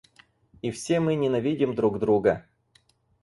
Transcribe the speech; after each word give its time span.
И 0.63 0.71
все 0.71 0.99
мы 0.99 1.13
ненавидим 1.13 1.75
друг 1.75 1.99
друга. 1.99 2.47